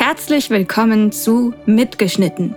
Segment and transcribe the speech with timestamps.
[0.00, 2.54] Herzlich willkommen zu Mitgeschnitten.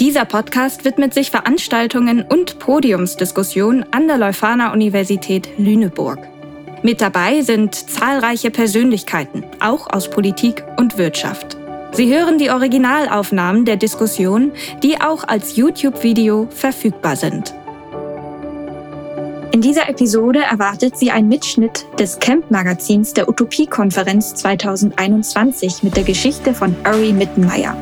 [0.00, 6.18] Dieser Podcast widmet sich Veranstaltungen und Podiumsdiskussionen an der Leuphana Universität Lüneburg.
[6.82, 11.58] Mit dabei sind zahlreiche Persönlichkeiten, auch aus Politik und Wirtschaft.
[11.92, 14.52] Sie hören die Originalaufnahmen der Diskussion,
[14.82, 17.52] die auch als YouTube-Video verfügbar sind.
[19.50, 26.52] In dieser Episode erwartet Sie einen Mitschnitt des Camp-Magazins der Utopie-Konferenz 2021 mit der Geschichte
[26.52, 27.74] von Uri Mittenmeier,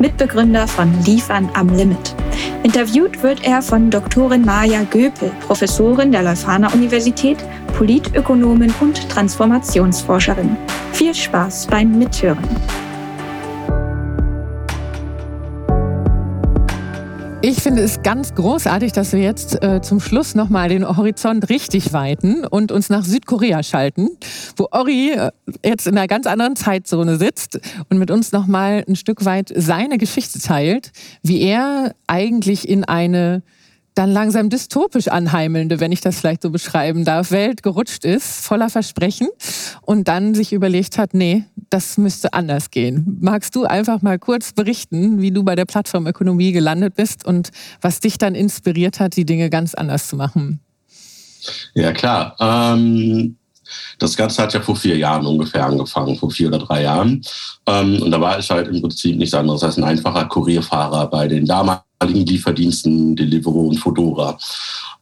[0.00, 2.14] Mitbegründer von Liefern am Limit.
[2.62, 7.38] Interviewt wird er von Doktorin Maja Göpel, Professorin der Leuphana Universität,
[7.78, 10.56] Politökonomin und Transformationsforscherin.
[10.92, 12.44] Viel Spaß beim Mithören.
[17.46, 21.92] Ich finde es ganz großartig, dass wir jetzt äh, zum Schluss nochmal den Horizont richtig
[21.92, 24.08] weiten und uns nach Südkorea schalten,
[24.56, 25.30] wo Ori äh,
[25.62, 29.98] jetzt in einer ganz anderen Zeitzone sitzt und mit uns nochmal ein Stück weit seine
[29.98, 33.42] Geschichte teilt, wie er eigentlich in eine
[33.94, 38.68] dann langsam dystopisch anheimelnde, wenn ich das vielleicht so beschreiben darf, Welt gerutscht ist, voller
[38.68, 39.28] Versprechen
[39.82, 43.18] und dann sich überlegt hat, nee, das müsste anders gehen.
[43.20, 47.50] Magst du einfach mal kurz berichten, wie du bei der Plattformökonomie gelandet bist und
[47.80, 50.60] was dich dann inspiriert hat, die Dinge ganz anders zu machen?
[51.74, 52.36] Ja, klar.
[52.40, 53.36] Ähm
[53.98, 57.22] das Ganze hat ja vor vier Jahren ungefähr angefangen, vor vier oder drei Jahren.
[57.66, 61.28] Ähm, und da war ich halt im Prinzip nichts anderes als ein einfacher Kurierfahrer bei
[61.28, 64.38] den damaligen Lieferdiensten Deliveroo und Fodora.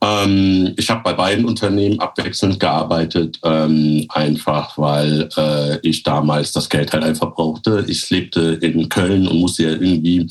[0.03, 6.69] Ähm, ich habe bei beiden Unternehmen abwechselnd gearbeitet, ähm, einfach weil äh, ich damals das
[6.69, 7.85] Geld halt einfach brauchte.
[7.87, 10.27] Ich lebte in Köln und musste ja irgendwie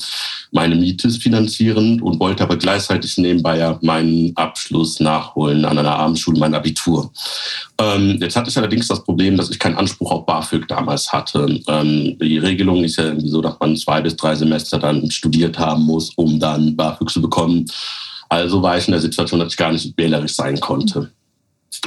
[0.50, 6.38] meine Miete finanzieren und wollte aber gleichzeitig nebenbei ja meinen Abschluss nachholen an einer Abendschule,
[6.38, 7.10] mein Abitur.
[7.78, 11.46] Ähm, jetzt hatte ich allerdings das Problem, dass ich keinen Anspruch auf BAföG damals hatte.
[11.46, 15.84] Die Regelung ist ja irgendwie so, dass man zwei bis drei Semester dann studiert haben
[15.84, 17.66] muss, um dann BAföG zu bekommen.
[18.28, 21.10] Also war ich in der Situation, dass ich gar nicht wählerisch sein konnte.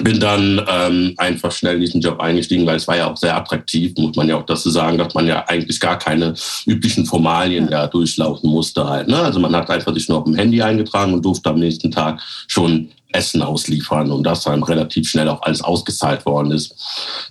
[0.01, 3.35] Bin dann ähm, einfach schnell in diesen Job eingestiegen, weil es war ja auch sehr
[3.35, 6.33] attraktiv, muss man ja auch dazu sagen, dass man ja eigentlich gar keine
[6.65, 9.07] üblichen Formalien ja durchlaufen musste halt.
[9.07, 9.17] Ne?
[9.17, 12.21] Also man hat einfach sich nur auf dem Handy eingetragen und durfte am nächsten Tag
[12.47, 16.75] schon Essen ausliefern und das dann relativ schnell auch alles ausgezahlt worden ist.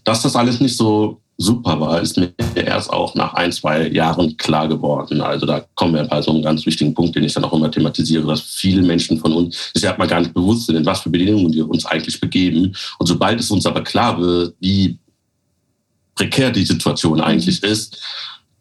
[0.04, 4.36] Dass das alles nicht so super war, ist mir erst auch nach ein, zwei Jahren
[4.36, 5.20] klar geworden.
[5.20, 7.70] Also da kommen wir bei so einem ganz wichtigen Punkt, den ich dann auch immer
[7.70, 11.00] thematisiere, dass viele Menschen von uns sich hat man gar nicht bewusst sind, in was
[11.00, 12.74] für Bedingungen wir uns eigentlich begeben.
[12.98, 14.98] Und sobald es uns aber klar wird, wie
[16.14, 18.00] prekär die Situation eigentlich ist,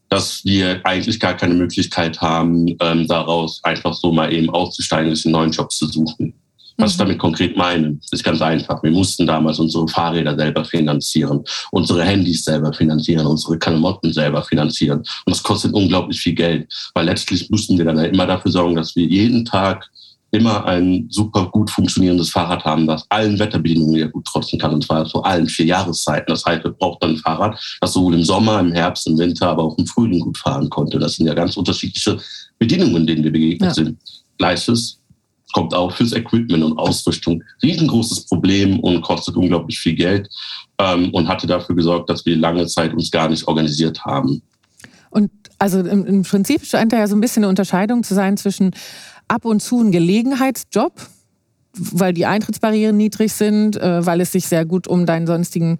[0.09, 5.25] dass wir eigentlich gar keine Möglichkeit haben, ähm, daraus einfach so mal eben auszusteigen, sich
[5.25, 6.33] einen neuen Job zu suchen.
[6.77, 7.03] Was ich mhm.
[7.03, 8.81] damit konkret meine, ist ganz einfach.
[8.83, 14.99] Wir mussten damals unsere Fahrräder selber finanzieren, unsere Handys selber finanzieren, unsere Klamotten selber finanzieren.
[14.99, 18.95] Und das kostet unglaublich viel Geld, weil letztlich mussten wir dann immer dafür sorgen, dass
[18.95, 19.89] wir jeden Tag
[20.33, 24.83] immer ein super gut funktionierendes Fahrrad haben, das allen Wetterbedingungen ja gut trotzen kann, und
[24.83, 26.25] zwar zu allen vier Jahreszeiten.
[26.27, 29.49] Das heißt, wir brauchen dann ein Fahrrad, das sowohl im Sommer, im Herbst, im Winter,
[29.49, 30.97] aber auch im Frühling gut fahren konnte.
[30.97, 32.17] Das sind ja ganz unterschiedliche
[32.57, 33.73] Bedingungen, denen wir begegnet ja.
[33.75, 33.99] sind.
[34.39, 34.99] Gleiches
[35.53, 40.29] kommt auch fürs Equipment und Ausrüstung riesengroßes Problem und kostet unglaublich viel Geld
[40.79, 44.41] ähm, und hatte dafür gesorgt, dass wir lange Zeit uns gar nicht organisiert haben.
[45.09, 48.35] Und also im, im Prinzip scheint da ja so ein bisschen eine Unterscheidung zu sein
[48.35, 48.71] zwischen
[49.27, 50.93] ab und zu ein Gelegenheitsjob,
[51.75, 55.79] weil die Eintrittsbarrieren niedrig sind, äh, weil es sich sehr gut um deinen sonstigen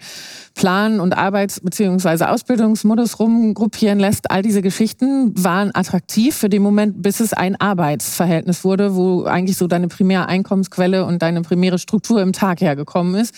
[0.56, 2.26] Plan und Arbeits- bzw.
[2.26, 4.32] Ausbildungsmodus rumgruppieren lässt.
[4.32, 9.58] All diese Geschichten waren attraktiv für den Moment, bis es ein Arbeitsverhältnis wurde, wo eigentlich
[9.58, 13.34] so deine primäre Einkommensquelle und deine primäre Struktur im Tag hergekommen ist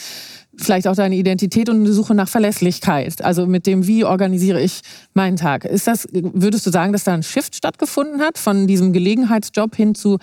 [0.57, 3.23] vielleicht auch deine Identität und eine Suche nach Verlässlichkeit.
[3.23, 4.81] Also mit dem, wie organisiere ich
[5.13, 5.65] meinen Tag.
[5.65, 9.95] Ist das, würdest du sagen, dass da ein Shift stattgefunden hat von diesem Gelegenheitsjob hin
[9.95, 10.17] zu,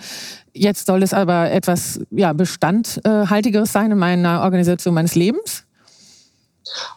[0.53, 5.65] jetzt soll es aber etwas ja, Bestandhaltigeres sein in meiner Organisation meines Lebens?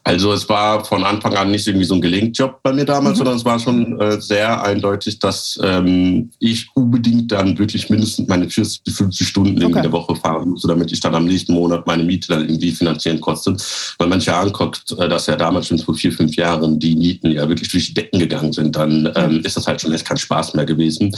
[0.05, 3.19] Also es war von Anfang an nicht irgendwie so ein Gelenkjob bei mir damals, mhm.
[3.19, 8.49] sondern es war schon äh, sehr eindeutig, dass ähm, ich unbedingt dann wirklich mindestens meine
[8.49, 9.77] 40 bis 50 Stunden okay.
[9.77, 12.71] in der Woche fahren musste, damit ich dann am nächsten Monat meine Miete dann irgendwie
[12.71, 13.63] finanzieren kostet.
[13.99, 16.95] Weil man sich ja anguckt, äh, dass ja damals schon vor vier, fünf Jahren die
[16.95, 20.07] Mieten ja wirklich durch die Decken gegangen sind, dann ähm, ist das halt schon echt
[20.07, 21.15] kein Spaß mehr gewesen.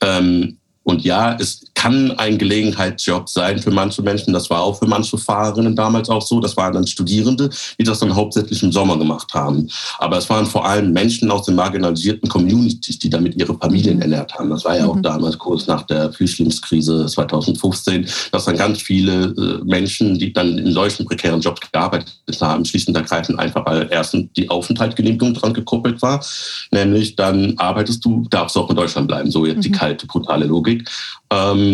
[0.00, 4.32] Ähm, und ja, es kann ein Gelegenheitsjob sein für manche Menschen.
[4.32, 6.40] Das war auch für manche Fahrerinnen damals auch so.
[6.40, 9.68] Das waren dann Studierende, die das dann hauptsächlich im Sommer gemacht haben.
[9.98, 14.02] Aber es waren vor allem Menschen aus den marginalisierten Communities, die damit ihre Familien mhm.
[14.02, 14.48] ernährt haben.
[14.48, 15.02] Das war ja auch mhm.
[15.02, 20.72] damals kurz nach der Flüchtlingskrise 2015, dass dann ganz viele äh, Menschen, die dann in
[20.72, 26.00] solchen prekären Jobs gearbeitet haben, schlicht und ergreifend einfach, weil erstens die Aufenthaltsgenehmigung dran gekoppelt
[26.00, 26.24] war,
[26.70, 29.30] nämlich dann arbeitest du, darfst auch in Deutschland bleiben.
[29.30, 29.62] So jetzt mhm.
[29.62, 30.88] die kalte, brutale Logik.
[31.30, 31.73] Ähm,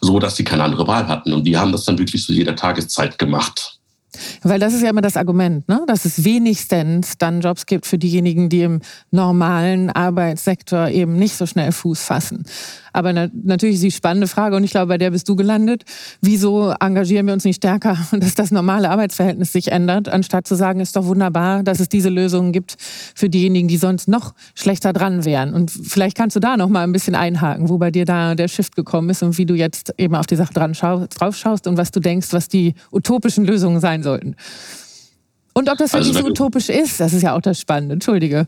[0.00, 1.32] so dass sie keine andere Wahl hatten.
[1.32, 3.78] Und die haben das dann wirklich zu jeder Tageszeit gemacht.
[4.42, 5.82] Weil das ist ja immer das Argument, ne?
[5.86, 8.80] dass es wenigstens dann Jobs gibt für diejenigen, die im
[9.10, 12.44] normalen Arbeitssektor eben nicht so schnell Fuß fassen.
[12.94, 15.82] Aber na, natürlich ist die spannende Frage, und ich glaube, bei der bist du gelandet.
[16.20, 20.80] Wieso engagieren wir uns nicht stärker, dass das normale Arbeitsverhältnis sich ändert, anstatt zu sagen,
[20.80, 25.24] ist doch wunderbar, dass es diese Lösungen gibt für diejenigen, die sonst noch schlechter dran
[25.24, 25.52] wären.
[25.52, 28.48] Und vielleicht kannst du da noch mal ein bisschen einhaken, wo bei dir da der
[28.48, 31.66] Shift gekommen ist und wie du jetzt eben auf die Sache dran schau drauf schaust
[31.66, 34.36] und was du denkst, was die utopischen Lösungen sein sollten.
[35.52, 37.94] Und ob das wirklich also, so utopisch ist, das ist ja auch das Spannende.
[37.94, 38.46] Entschuldige.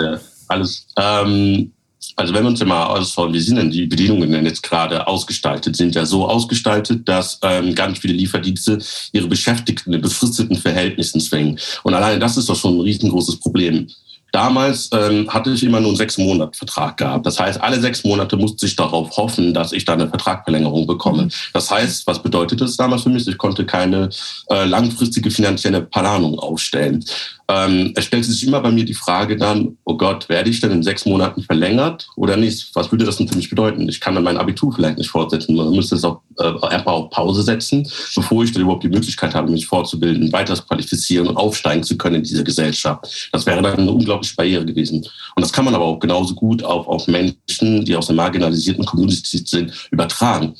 [0.00, 0.86] Ja, alles.
[0.98, 1.72] Ähm,
[2.16, 5.06] also wenn wir uns ja mal anschauen, wie sind denn die Bedienungen denn jetzt gerade
[5.06, 5.76] ausgestaltet?
[5.76, 8.78] Sind ja so ausgestaltet, dass ähm, ganz viele Lieferdienste
[9.12, 11.58] ihre Beschäftigten in befristeten Verhältnissen zwingen.
[11.82, 13.88] Und alleine das ist doch schon ein riesengroßes Problem.
[14.32, 17.24] Damals ähm, hatte ich immer nur einen sechs Monat Vertrag gehabt.
[17.24, 21.24] Das heißt, alle sechs Monate musste ich darauf hoffen, dass ich da eine Vertragverlängerung bekomme.
[21.24, 21.30] Mhm.
[21.54, 23.26] Das heißt, was bedeutet das damals für mich?
[23.26, 24.10] Ich konnte keine
[24.50, 27.02] äh, langfristige finanzielle Planung aufstellen.
[27.48, 30.72] Ähm, es stellte sich immer bei mir die Frage dann, oh Gott, werde ich denn
[30.72, 32.74] in sechs Monaten verlängert oder nicht?
[32.74, 33.88] Was würde das denn für mich bedeuten?
[33.88, 35.54] Ich kann dann mein Abitur vielleicht nicht fortsetzen.
[35.54, 39.34] Man müsste es auch äh, einfach auf Pause setzen, bevor ich dann überhaupt die Möglichkeit
[39.34, 43.30] habe, mich fortzubilden, weiter qualifizieren und aufsteigen zu können in dieser Gesellschaft.
[43.32, 45.06] Das wäre dann eine unglaubliche Barriere gewesen.
[45.36, 48.84] Und das kann man aber auch genauso gut auf, auf Menschen, die aus einer marginalisierten
[48.84, 50.54] Community sind, übertragen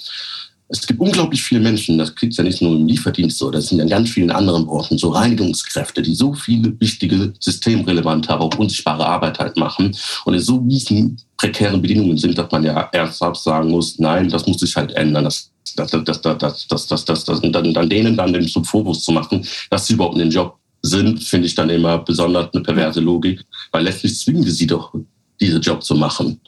[0.69, 3.79] es gibt unglaublich viele Menschen, das kriegt ja nicht nur im Lieferdienst so, das sind
[3.79, 8.59] ja in ganz vielen anderen Branchen, so Reinigungskräfte, die so viele wichtige, systemrelevante, aber auch
[8.59, 13.43] unsichtbare Arbeit halt machen und in so miesen, prekären Bedingungen sind, dass man ja ernsthaft
[13.43, 15.25] sagen muss, nein, das muss sich halt ändern.
[15.25, 18.49] Das das, das, das, das, das, das, das, das, und dann, dann denen dann den
[18.49, 22.53] Vorwurf zu machen, dass sie überhaupt in den Job sind, finde ich dann immer besonders
[22.55, 24.95] eine perverse Logik, weil letztlich zwingen wir sie doch,
[25.41, 26.41] diese Job zu machen.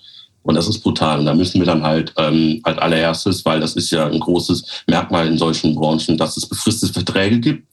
[0.43, 1.19] Und das ist brutal.
[1.19, 4.85] Und da müssen wir dann halt ähm, als allererstes, weil das ist ja ein großes
[4.87, 7.69] Merkmal in solchen Branchen, dass es befristete Verträge gibt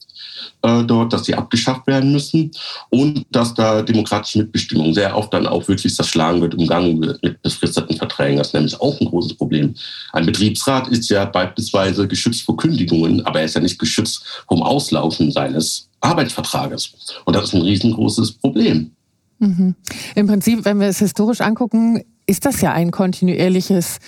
[0.62, 2.50] äh, dort, dass die abgeschafft werden müssen
[2.90, 7.40] und dass da demokratische Mitbestimmung sehr oft dann auch wirklich zerschlagen wird, umgangen wird mit
[7.42, 8.38] befristeten Verträgen.
[8.38, 9.74] Das ist nämlich auch ein großes Problem.
[10.12, 14.62] Ein Betriebsrat ist ja beispielsweise geschützt vor Kündigungen, aber er ist ja nicht geschützt vom
[14.62, 16.92] Auslaufen seines Arbeitsvertrages.
[17.24, 18.95] Und das ist ein riesengroßes Problem.
[19.38, 19.74] Mhm.
[20.14, 23.98] Im Prinzip, wenn wir es historisch angucken, ist das ja ein kontinuierliches,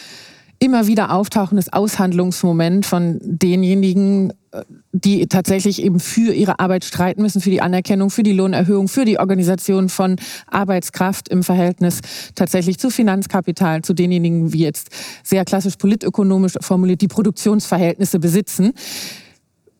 [0.58, 7.40] immer wieder auftauchendes Aushandlungsmoment von denjenigen, äh, die tatsächlich eben für ihre Arbeit streiten müssen,
[7.40, 10.16] für die Anerkennung, für die Lohnerhöhung, für die Organisation von
[10.48, 12.00] Arbeitskraft im Verhältnis
[12.34, 14.88] tatsächlich zu Finanzkapital, zu denjenigen, wie jetzt
[15.22, 18.72] sehr klassisch politökonomisch formuliert, die Produktionsverhältnisse besitzen.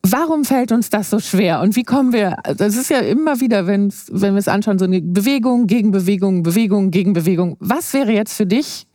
[0.01, 1.61] Warum fällt uns das so schwer?
[1.61, 4.85] Und wie kommen wir, das ist ja immer wieder, wenn, wenn wir es anschauen, so
[4.85, 7.57] eine Bewegung, Gegenbewegung, Bewegung, Gegenbewegung.
[7.59, 8.87] Was wäre jetzt für dich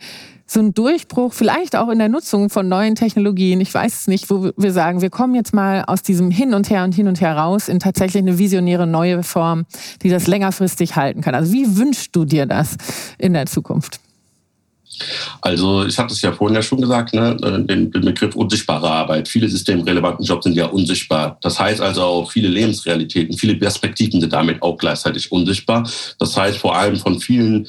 [0.47, 4.29] so ein Durchbruch, vielleicht auch in der Nutzung von neuen Technologien, ich weiß es nicht,
[4.31, 7.21] wo wir sagen, wir kommen jetzt mal aus diesem Hin und Her und Hin und
[7.21, 9.65] Her raus in tatsächlich eine visionäre neue Form,
[10.03, 11.35] die das längerfristig halten kann.
[11.35, 12.77] Also wie wünschst du dir das
[13.19, 14.01] in der Zukunft?
[15.41, 19.29] Also ich hatte es ja vorhin ja schon gesagt, ne, den, den Begriff unsichtbare Arbeit.
[19.29, 21.39] Viele systemrelevanten Jobs sind ja unsichtbar.
[21.41, 25.89] Das heißt also auch viele Lebensrealitäten, viele Perspektiven sind damit auch gleichzeitig unsichtbar.
[26.19, 27.69] Das heißt vor allem von vielen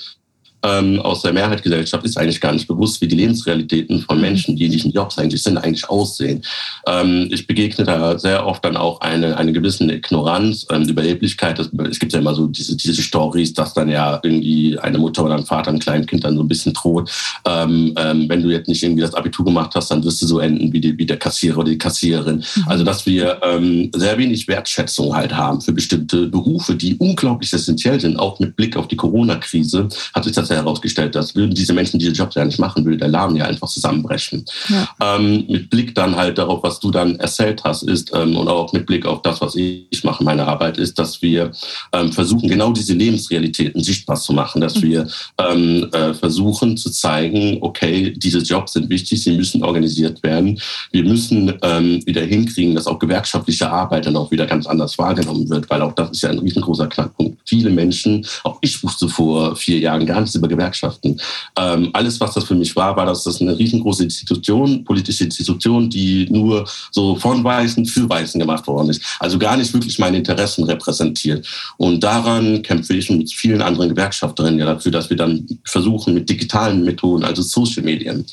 [0.65, 4.65] ähm, aus der Mehrheitsgesellschaft ist eigentlich gar nicht bewusst, wie die Lebensrealitäten von Menschen, die
[4.65, 6.41] in diesen Jobs eigentlich sind, eigentlich aussehen.
[6.87, 11.59] Ähm, ich begegne da sehr oft dann auch eine, eine gewisse Ignoranz, ähm, Überheblichkeit.
[11.59, 15.25] Das, es gibt ja immer so diese, diese Stories, dass dann ja irgendwie eine Mutter
[15.25, 17.11] oder ein Vater ein kleines Kind dann so ein bisschen droht.
[17.45, 20.39] Ähm, ähm, wenn du jetzt nicht irgendwie das Abitur gemacht hast, dann wirst du so
[20.39, 22.37] enden wie, die, wie der Kassierer oder die Kassiererin.
[22.37, 22.63] Mhm.
[22.65, 27.99] Also dass wir ähm, sehr wenig Wertschätzung halt haben für bestimmte Berufe, die unglaublich essentiell
[27.99, 31.99] sind, auch mit Blick auf die Corona-Krise hat sich das herausgestellt, dass würden diese Menschen
[31.99, 34.45] diese Jobs ja nicht machen, würde der Laden ja einfach zusammenbrechen.
[34.69, 35.17] Ja.
[35.17, 38.73] Ähm, mit Blick dann halt darauf, was du dann erzählt hast, ist ähm, und auch
[38.73, 41.51] mit Blick auf das, was ich mache, meine Arbeit, ist, dass wir
[41.93, 44.81] ähm, versuchen, genau diese Lebensrealitäten sichtbar zu machen, dass mhm.
[44.83, 45.07] wir
[45.37, 50.59] ähm, äh, versuchen zu zeigen, okay, diese Jobs sind wichtig, sie müssen organisiert werden.
[50.91, 55.49] Wir müssen ähm, wieder hinkriegen, dass auch gewerkschaftliche Arbeit dann auch wieder ganz anders wahrgenommen
[55.49, 59.55] wird, weil auch das ist ja ein riesengroßer Knackpunkt viele Menschen, auch ich wusste vor
[59.55, 61.19] vier Jahren gar nichts über Gewerkschaften.
[61.57, 65.89] Ähm, alles, was das für mich war, war, dass das eine riesengroße Institution, politische Institution,
[65.89, 69.01] die nur so von Weißen für Weißen gemacht worden ist.
[69.19, 71.47] Also gar nicht wirklich meine Interessen repräsentiert.
[71.77, 76.29] Und daran kämpfe ich mit vielen anderen Gewerkschafterinnen ja dafür, dass wir dann versuchen, mit
[76.29, 78.25] digitalen Methoden, also Social Medien,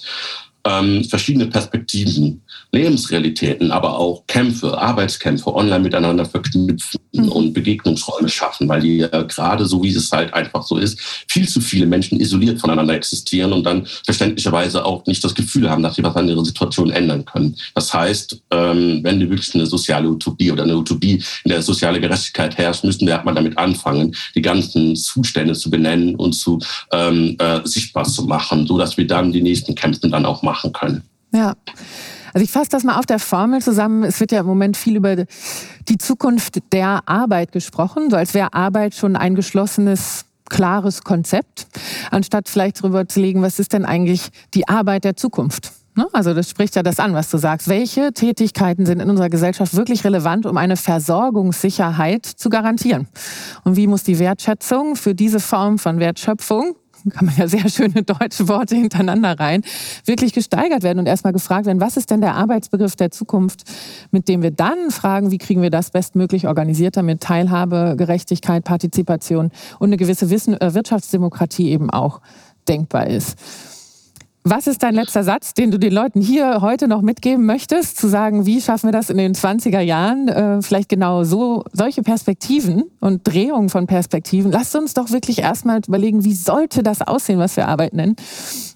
[0.64, 7.28] ähm, verschiedene Perspektiven, Lebensrealitäten, aber auch Kämpfe, Arbeitskämpfe online miteinander verknüpfen mhm.
[7.28, 11.48] und Begegnungsräume schaffen, weil die ja gerade so, wie es halt einfach so ist, viel
[11.48, 15.96] zu viele Menschen isoliert voneinander existieren und dann verständlicherweise auch nicht das Gefühl haben, dass
[15.96, 17.56] sie was an ihrer Situation ändern können.
[17.74, 22.00] Das heißt, ähm, wenn wir wirklich eine soziale Utopie oder eine Utopie, in der soziale
[22.00, 26.60] Gerechtigkeit herrscht, müssen wir erstmal damit anfangen, die ganzen Zustände zu benennen und zu
[26.92, 30.51] ähm, äh, sichtbar zu machen, so dass wir dann die nächsten Kämpfe dann auch machen
[30.52, 31.02] machen können.
[31.32, 31.54] Ja.
[32.34, 34.04] Also ich fasse das mal auf der Formel zusammen.
[34.04, 35.16] Es wird ja im Moment viel über
[35.88, 41.66] die Zukunft der Arbeit gesprochen, so als wäre Arbeit schon ein geschlossenes klares Konzept,
[42.10, 45.72] anstatt vielleicht darüber zu legen, was ist denn eigentlich die Arbeit der Zukunft?
[45.94, 46.06] Ne?
[46.12, 47.68] Also das spricht ja das an, was du sagst.
[47.68, 53.08] Welche Tätigkeiten sind in unserer Gesellschaft wirklich relevant, um eine Versorgungssicherheit zu garantieren?
[53.64, 56.76] Und wie muss die Wertschätzung für diese Form von Wertschöpfung
[57.10, 59.62] kann man ja sehr schöne deutsche Worte hintereinander rein,
[60.04, 63.62] wirklich gesteigert werden und erstmal gefragt werden, was ist denn der Arbeitsbegriff der Zukunft,
[64.10, 69.50] mit dem wir dann fragen, wie kriegen wir das bestmöglich organisiert, damit Teilhabe, Gerechtigkeit, Partizipation
[69.78, 72.20] und eine gewisse Wissen, äh, Wirtschaftsdemokratie eben auch
[72.68, 73.36] denkbar ist.
[74.44, 78.08] Was ist dein letzter Satz, den du den Leuten hier heute noch mitgeben möchtest, zu
[78.08, 80.26] sagen, wie schaffen wir das in den 20er Jahren?
[80.26, 84.50] Äh, vielleicht genau so, solche Perspektiven und Drehungen von Perspektiven.
[84.50, 88.16] Lasst uns doch wirklich erstmal überlegen, wie sollte das aussehen, was wir Arbeit nennen?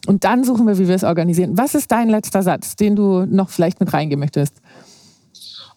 [0.06, 1.58] Und dann suchen wir, wie wir es organisieren.
[1.58, 4.54] Was ist dein letzter Satz, den du noch vielleicht mit reingehen möchtest?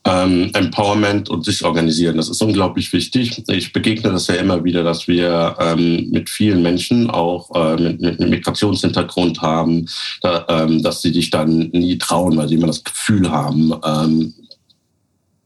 [0.05, 2.17] Ähm, Empowerment und sich organisieren.
[2.17, 3.43] Das ist unglaublich wichtig.
[3.47, 8.01] Ich begegne das ja immer wieder, dass wir ähm, mit vielen Menschen auch äh, mit,
[8.01, 9.87] mit, mit, Migrationshintergrund haben,
[10.21, 14.33] da, ähm, dass sie dich dann nie trauen, weil sie immer das Gefühl haben, ähm,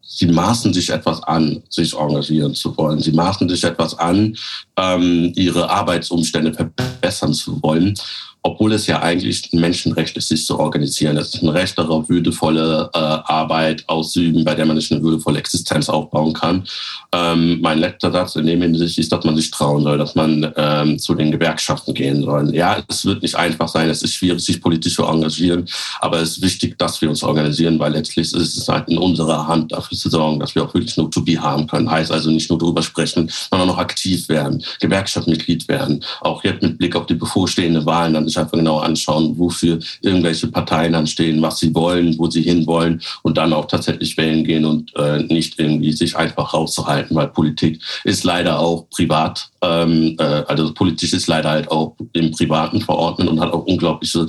[0.01, 2.99] sie maßen sich etwas an, sich organisieren zu wollen.
[2.99, 4.35] Sie maßen sich etwas an,
[4.77, 7.95] ähm, ihre Arbeitsumstände verbessern zu wollen
[8.43, 11.15] obwohl es ja eigentlich ein Menschenrecht ist, sich zu organisieren.
[11.17, 15.39] Es ist ein Recht darauf, würdevolle äh, Arbeit auszuüben, bei der man sich eine würdevolle
[15.39, 16.65] Existenz aufbauen kann.
[17.13, 20.51] Ähm, mein letzter Satz in dem Hinsicht ist, dass man sich trauen soll, dass man
[20.57, 22.53] ähm, zu den Gewerkschaften gehen soll.
[22.53, 25.65] Ja, es wird nicht einfach sein, es ist schwierig, sich politisch zu engagieren,
[26.01, 29.47] aber es ist wichtig, dass wir uns organisieren, weil letztlich ist es halt in unserer
[29.47, 31.89] Hand, dafür zu sorgen, dass wir auch wirklich eine Utopie haben können.
[31.89, 36.03] Heißt also nicht nur darüber sprechen, sondern auch aktiv werden, Gewerkschaftsmitglied werden.
[36.19, 40.47] Auch jetzt mit Blick auf die bevorstehende Wahlen, dann sich einfach genau anschauen, wofür irgendwelche
[40.47, 44.95] Parteien anstehen, was sie wollen, wo sie hinwollen und dann auch tatsächlich wählen gehen und
[44.95, 50.73] äh, nicht irgendwie sich einfach rauszuhalten, weil Politik ist leider auch privat, ähm, äh, also
[50.73, 54.27] politisch ist leider halt auch im Privaten verordnet und hat auch unglaubliche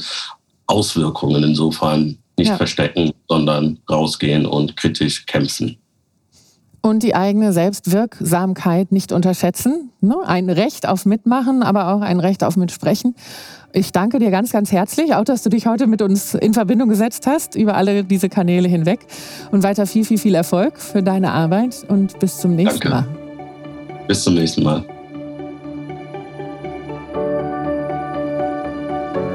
[0.66, 1.42] Auswirkungen.
[1.42, 2.56] Insofern nicht ja.
[2.56, 5.78] verstecken, sondern rausgehen und kritisch kämpfen
[6.84, 9.90] und die eigene Selbstwirksamkeit nicht unterschätzen.
[10.02, 10.16] Ne?
[10.26, 13.14] Ein Recht auf Mitmachen, aber auch ein Recht auf Mitsprechen.
[13.72, 16.90] Ich danke dir ganz, ganz herzlich, auch dass du dich heute mit uns in Verbindung
[16.90, 19.00] gesetzt hast, über alle diese Kanäle hinweg.
[19.50, 23.08] Und weiter viel, viel, viel Erfolg für deine Arbeit und bis zum nächsten danke.
[23.08, 24.06] Mal.
[24.06, 24.84] Bis zum nächsten Mal.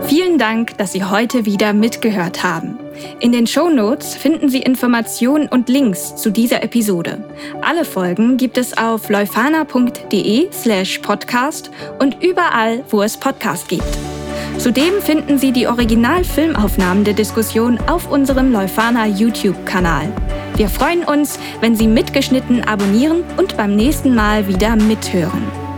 [0.03, 2.77] Vielen Dank, dass Sie heute wieder mitgehört haben.
[3.19, 7.23] In den Show Notes finden Sie Informationen und Links zu dieser Episode.
[7.61, 13.97] Alle Folgen gibt es auf leufana.de slash podcast und überall, wo es Podcast gibt.
[14.57, 20.11] Zudem finden Sie die Originalfilmaufnahmen der Diskussion auf unserem Leufana YouTube-Kanal.
[20.57, 25.68] Wir freuen uns, wenn Sie mitgeschnitten abonnieren und beim nächsten Mal wieder mithören.